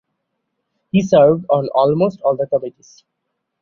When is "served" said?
1.03-1.45